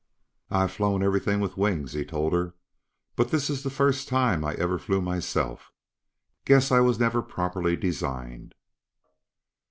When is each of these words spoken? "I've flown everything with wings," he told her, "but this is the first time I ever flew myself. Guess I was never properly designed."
"I've 0.49 0.71
flown 0.71 1.03
everything 1.03 1.41
with 1.41 1.57
wings," 1.57 1.93
he 1.93 2.03
told 2.03 2.33
her, 2.33 2.55
"but 3.15 3.29
this 3.29 3.51
is 3.51 3.61
the 3.61 3.69
first 3.69 4.07
time 4.07 4.43
I 4.43 4.55
ever 4.55 4.79
flew 4.79 4.99
myself. 4.99 5.71
Guess 6.43 6.71
I 6.71 6.79
was 6.79 6.97
never 6.99 7.21
properly 7.21 7.75
designed." 7.75 8.55